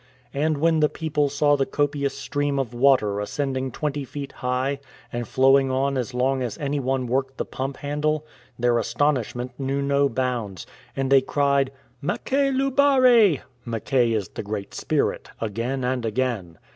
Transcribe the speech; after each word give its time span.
And 0.33 0.57
when 0.57 0.79
the 0.79 0.89
people 0.89 1.29
saw 1.29 1.55
the 1.55 1.67
copious 1.67 2.17
stream 2.17 2.57
of 2.57 2.73
water 2.73 3.19
ascending 3.19 3.71
twenty 3.71 4.03
feet 4.03 4.31
high, 4.31 4.79
and 5.13 5.27
flowing 5.27 5.69
on 5.69 5.95
as 5.95 6.15
long 6.15 6.41
as 6.41 6.57
any 6.57 6.79
one 6.79 7.05
worked 7.05 7.37
the 7.37 7.45
pump 7.45 7.77
handle, 7.77 8.25
their 8.57 8.79
astonishment 8.79 9.51
knew 9.59 9.79
no 9.83 10.09
bounds, 10.09 10.65
and 10.95 11.11
they 11.11 11.21
cried, 11.21 11.71
Makay 12.03 12.51
luhare(" 12.51 13.41
Mackay 13.65 14.11
is 14.11 14.29
the 14.29 14.41
great 14.41 14.73
spirit'') 14.73 15.29
again 15.39 15.83
and 15.83 16.03
again. 16.03 16.57